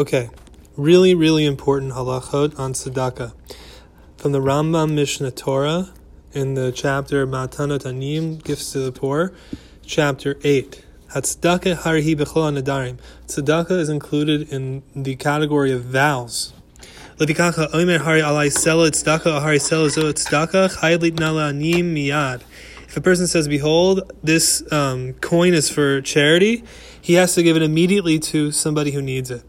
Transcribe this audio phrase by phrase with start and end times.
[0.00, 0.30] Okay,
[0.78, 3.34] really, really important halachot on tzedakah.
[4.16, 5.92] From the Rambam Mishnah Torah
[6.32, 9.34] in the chapter Matanot Anim, Gifts to the Poor,
[9.84, 10.82] chapter 8.
[11.10, 12.96] Tzedakah harhi b'chol nadarim.
[13.26, 16.54] Tzedakah is included in the category of vows.
[17.18, 20.82] Hari alai sela tzedakah hari sela zo tzedakah
[21.50, 22.40] anim miyad.
[22.88, 26.64] If a person says, "Behold, this um, coin is for charity,"
[26.98, 29.42] he has to give it immediately to somebody who needs it.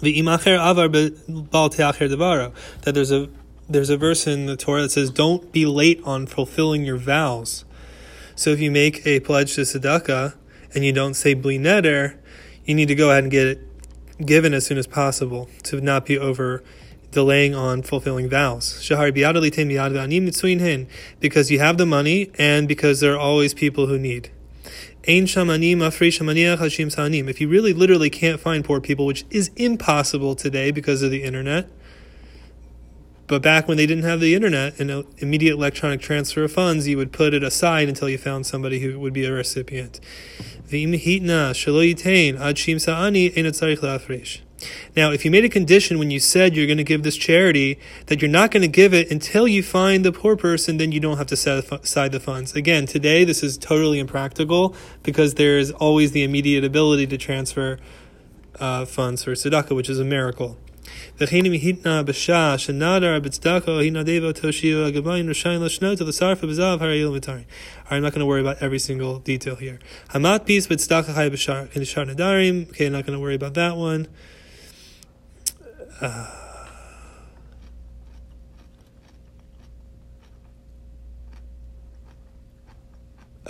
[0.00, 2.52] The imacher avar bal devaro.
[2.82, 3.28] That there's a
[3.68, 7.64] there's a verse in the Torah that says, "Don't be late on fulfilling your vows."
[8.34, 10.34] So if you make a pledge to tzedakah
[10.74, 12.16] and you don't say bli neder,
[12.66, 13.60] you need to go ahead and get it
[14.24, 16.62] given as soon as possible to not be over
[17.12, 18.86] delaying on fulfilling vows.
[21.20, 24.30] Because you have the money and because there are always people who need.
[27.28, 31.22] If you really literally can't find poor people, which is impossible today because of the
[31.22, 31.68] internet,
[33.26, 36.96] but back when they didn't have the internet and immediate electronic transfer of funds, you
[36.96, 40.00] would put it aside until you found somebody who would be a recipient.
[44.96, 47.78] Now, if you made a condition when you said you're going to give this charity
[48.06, 51.00] that you're not going to give it until you find the poor person, then you
[51.00, 52.54] don't have to set aside the funds.
[52.54, 57.78] Again, today this is totally impractical because there is always the immediate ability to transfer
[58.58, 60.56] uh, funds for tzedakah, which is a miracle.
[61.18, 61.40] I'm not
[68.12, 69.78] going to worry about every single detail here.
[70.10, 70.78] Hamat but
[72.08, 72.68] nadarim.
[72.70, 74.08] Okay, not going to worry about that one.
[76.00, 76.30] Uh,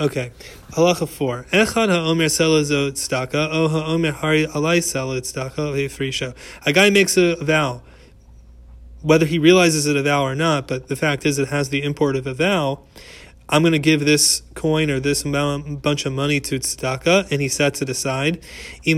[0.01, 0.33] okay.
[0.73, 1.47] Halacha 4.
[1.53, 6.35] Echad ha'omer selazo tzedaka, o ha'omer hari alai sela tzedaka, frisha.
[6.65, 7.83] A guy makes a vow,
[9.03, 11.83] whether he realizes it a vow or not, but the fact is it has the
[11.83, 12.81] import of a vow,
[13.49, 17.41] I'm going to give this coin or this amount, bunch of money to tzedakah, and
[17.41, 18.43] he sets it aside.
[18.85, 18.97] If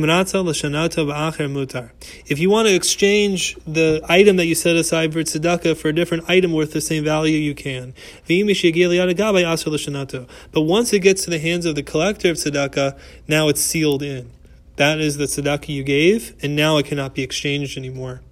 [2.38, 6.30] you want to exchange the item that you set aside for tzedakah for a different
[6.30, 7.92] item worth the same value, you can.
[10.52, 14.02] But once it gets to the hands of the collector of tzedakah, now it's sealed
[14.02, 14.30] in.
[14.76, 18.22] That is the tzedakah you gave, and now it cannot be exchanged anymore.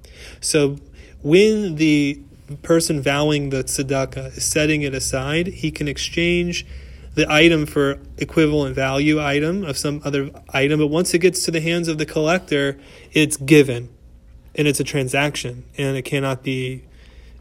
[0.40, 0.78] So
[1.22, 2.22] when the
[2.62, 6.66] person vowing the tzedakah is setting it aside, he can exchange
[7.14, 10.78] the item for equivalent value item of some other item.
[10.78, 12.78] But once it gets to the hands of the collector,
[13.12, 13.88] it's given,
[14.54, 16.84] and it's a transaction, and it cannot be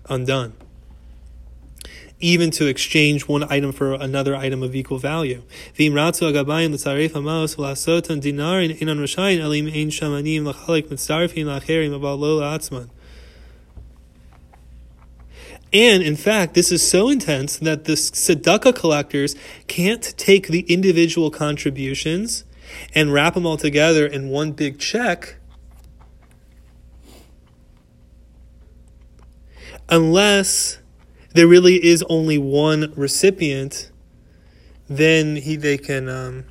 [0.09, 0.53] undone.
[2.19, 5.43] Even to exchange one item for another item of equal value.
[15.73, 19.35] And in fact, this is so intense that the tzedakah collectors
[19.67, 22.45] can't take the individual contributions
[22.93, 25.35] and wrap them all together in one big check
[29.87, 30.79] unless
[31.33, 33.91] there really is only one recipient
[34.87, 36.45] then he they can um,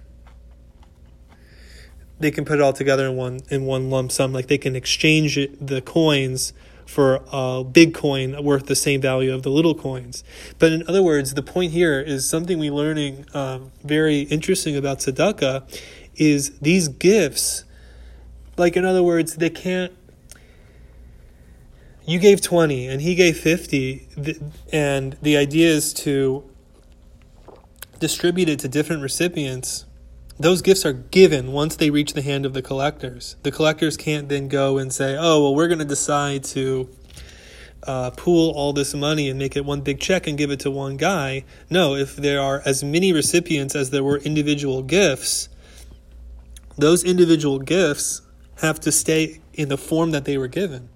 [2.18, 4.32] they can put it all together in one in one lump sum.
[4.32, 6.52] Like they can exchange it, the coins
[6.86, 10.24] for a big coin worth the same value of the little coins.
[10.58, 14.98] But in other words, the point here is something we're learning um, very interesting about
[14.98, 15.62] tzedakah
[16.16, 17.64] is these gifts,
[18.56, 19.92] like in other words, they can't.
[22.06, 24.08] You gave 20 and he gave 50,
[24.72, 26.44] and the idea is to
[27.98, 29.86] distribute it to different recipients
[30.38, 33.36] those gifts are given once they reach the hand of the collectors.
[33.42, 36.88] The collectors can't then go and say, oh, well, we're going to decide to
[37.84, 40.70] uh, pool all this money and make it one big check and give it to
[40.70, 41.44] one guy.
[41.70, 45.48] No, if there are as many recipients as there were individual gifts,
[46.76, 48.22] those individual gifts
[48.60, 50.88] have to stay in the form that they were given.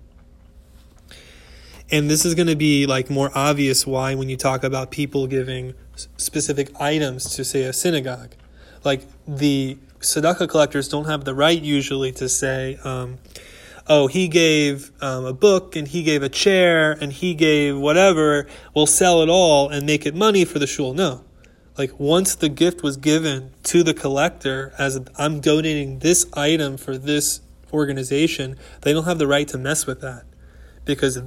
[1.90, 5.26] And this is going to be like more obvious why when you talk about people
[5.26, 5.74] giving
[6.16, 8.34] specific items to say a synagogue
[8.88, 13.18] like the tzedakah collectors don't have the right usually to say, um,
[13.86, 18.46] oh, he gave um, a book and he gave a chair and he gave whatever,
[18.74, 20.94] we'll sell it all and make it money for the shul.
[20.94, 21.22] No.
[21.76, 26.96] Like once the gift was given to the collector as I'm donating this item for
[26.96, 30.24] this organization, they don't have the right to mess with that.
[30.86, 31.20] Because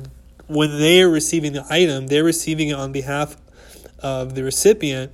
[0.48, 3.38] when they're receiving the item, they're receiving it on behalf
[4.00, 5.14] of the recipient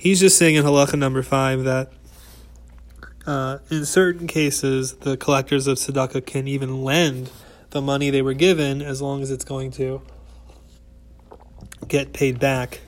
[0.00, 1.92] He's just saying in halacha number five that
[3.26, 7.30] uh, in certain cases, the collectors of tzedakah can even lend
[7.68, 10.00] the money they were given as long as it's going to
[11.86, 12.80] get paid back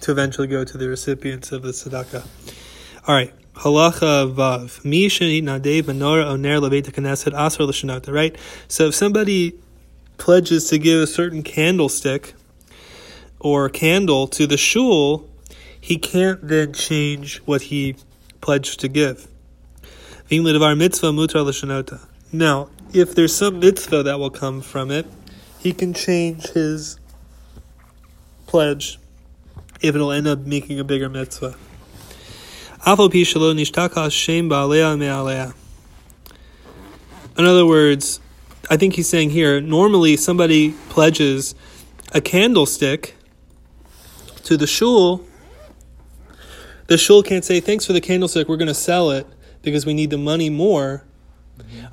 [0.00, 2.26] to eventually go to the recipients of the tzedakah.
[3.06, 3.34] All right.
[3.56, 4.82] Halacha vav.
[4.86, 8.10] Mi nadev oner leveit knesset asr l'shanota.
[8.10, 8.34] Right.
[8.68, 9.52] So if somebody
[10.16, 12.32] pledges to give a certain candlestick
[13.38, 15.28] or candle to the shul,
[15.84, 17.94] he can't then change what he
[18.40, 19.28] pledged to give.
[22.32, 25.04] Now, if there's some mitzvah that will come from it,
[25.58, 26.98] he can change his
[28.46, 28.98] pledge
[29.82, 31.54] if it'll end up making a bigger mitzvah.
[37.36, 38.20] In other words,
[38.70, 41.54] I think he's saying here normally somebody pledges
[42.12, 43.16] a candlestick
[44.44, 45.26] to the shul
[46.86, 49.26] the shul can't say, thanks for the candlestick, we're going to sell it
[49.62, 51.04] because we need the money more,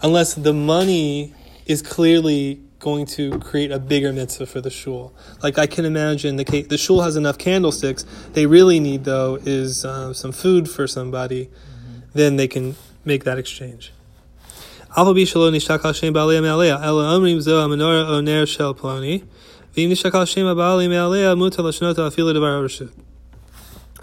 [0.01, 1.33] unless the money
[1.65, 5.13] is clearly going to create a bigger mitzvah for the shul.
[5.41, 8.05] Like I can imagine the the shul has enough candlesticks.
[8.33, 11.45] They really need though is uh, some food for somebody.
[11.45, 11.99] Mm-hmm.
[12.13, 13.93] Then they can make that exchange.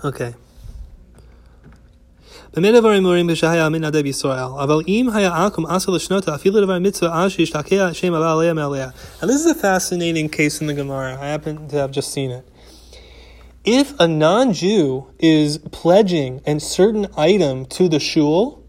[0.04, 0.34] Okay.
[9.20, 11.20] And this is a fascinating case in the Gemara.
[11.20, 12.48] I happen to have just seen it.
[13.64, 18.64] If a non-Jew is pledging a certain item to the shul,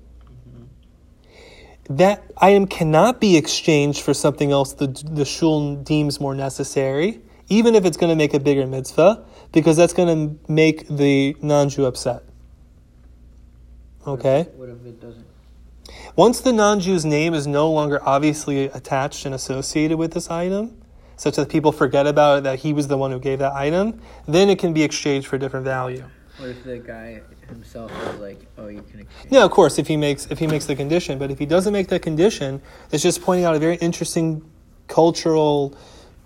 [1.89, 7.75] that item cannot be exchanged for something else the, the shul deems more necessary, even
[7.75, 11.85] if it's going to make a bigger mitzvah, because that's going to make the non-Jew
[11.85, 12.23] upset.
[14.09, 14.47] Okay.
[14.55, 15.25] What if, it doesn't?
[16.15, 20.79] Once the non-Jew's name is no longer obviously attached and associated with this item,
[21.15, 24.01] such that people forget about it that he was the one who gave that item,
[24.27, 26.03] then it can be exchanged for a different value.
[26.37, 29.31] What if the guy himself is like, "Oh, you can exchange"?
[29.31, 31.73] Yeah, of course, if he makes if he makes the condition, but if he doesn't
[31.73, 32.61] make the condition,
[32.91, 34.49] it's just pointing out a very interesting
[34.87, 35.75] cultural,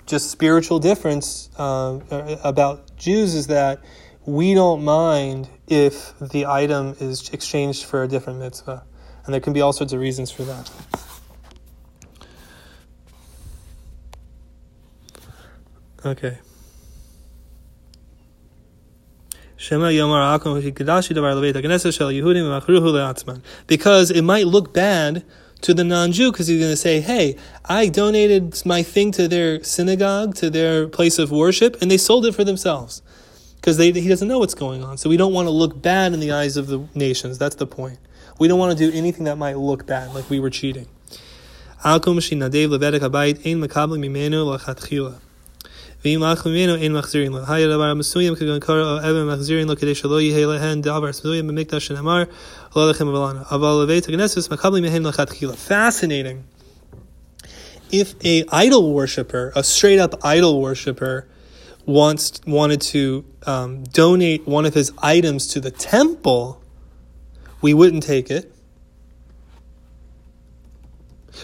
[0.05, 1.99] just spiritual difference uh,
[2.43, 3.79] about Jews is that
[4.25, 8.83] we don't mind if the item is exchanged for a different mitzvah.
[9.25, 10.71] And there can be all sorts of reasons for that.
[16.05, 16.37] Okay.
[23.67, 25.23] Because it might look bad
[25.61, 29.63] to the non-Jew because he's going to say, "Hey, I donated my thing to their
[29.63, 33.01] synagogue, to their place of worship, and they sold it for themselves."
[33.63, 34.97] Because he doesn't know what's going on.
[34.97, 37.37] So we don't want to look bad in the eyes of the nations.
[37.37, 37.97] That's the point.
[38.37, 40.89] We don't want to do anything that might look bad, like we were cheating.
[55.55, 56.43] Fascinating.
[57.93, 61.29] If a idol worshiper, a straight up idol worshiper,
[61.85, 66.61] wants wanted to um, donate one of his items to the temple,
[67.61, 68.49] we wouldn't take it.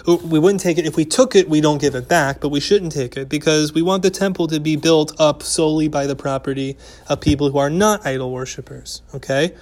[0.05, 0.85] We wouldn't take it.
[0.85, 3.73] If we took it, we don't give it back, but we shouldn't take it because
[3.73, 6.77] we want the temple to be built up solely by the property
[7.07, 9.01] of people who are not idol worshippers.
[9.15, 9.55] Okay?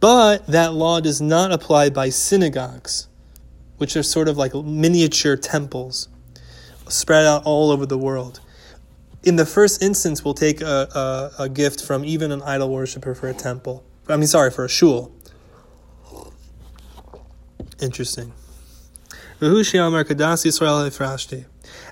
[0.00, 3.08] But that law does not apply by synagogues,
[3.78, 6.08] which are sort of like miniature temples
[6.88, 8.40] spread out all over the world
[9.28, 10.88] in the first instance, we'll take a,
[11.38, 13.84] a, a gift from even an idol worshiper for a temple.
[14.08, 15.12] I mean, sorry, for a shul.
[17.80, 18.32] Interesting.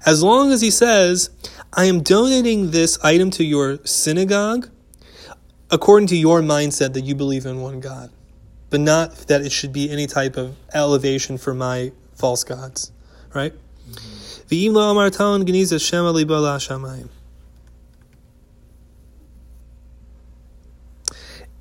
[0.07, 1.31] As long as he says,
[1.75, 4.71] I am donating this item to your synagogue
[5.71, 8.11] according to your mindset that you believe in one God,
[8.71, 12.93] but not that it should be any type of elevation for my false gods,
[13.35, 13.53] right?
[13.53, 14.49] Mm-hmm.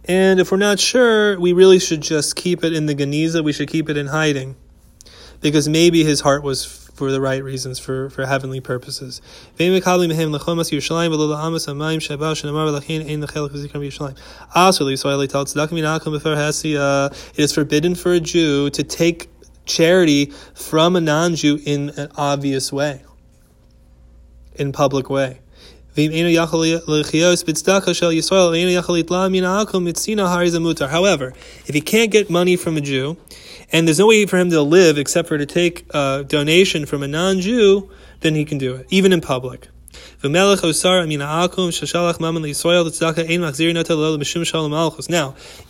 [0.07, 3.43] And if we're not sure, we really should just keep it in the Geniza.
[3.43, 4.55] We should keep it in hiding.
[5.41, 9.21] Because maybe his heart was for the right reasons, for, for heavenly purposes.
[9.59, 9.71] It
[17.37, 19.29] is forbidden for a Jew to take
[19.65, 23.03] charity from a non-Jew in an obvious way,
[24.53, 25.41] in public way.
[25.95, 26.11] However,
[31.65, 33.15] if he can't get money from a Jew,
[33.71, 37.01] and there's no way for him to live except for to take a donation from
[37.01, 39.69] a non-Jew, then he can do it, even in public.
[40.21, 40.51] Now,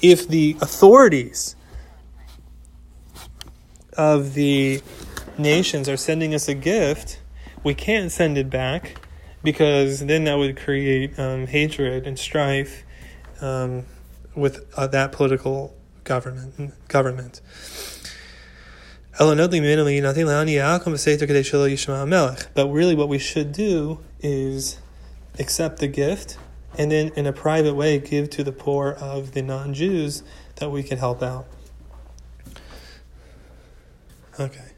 [0.01, 1.55] if the authorities
[3.97, 4.81] of the
[5.37, 7.19] nations are sending us a gift,
[7.63, 9.04] we can't send it back
[9.45, 12.83] because then that would create um, hatred and strife
[13.39, 13.85] um,
[14.35, 15.73] with uh, that political
[16.03, 16.73] government.
[16.89, 17.39] Government.
[22.53, 24.79] But really, what we should do is
[25.39, 26.37] accept the gift
[26.77, 30.23] and then, in a private way, give to the poor of the non Jews
[30.57, 31.45] that we can help out.
[34.39, 34.74] Okay.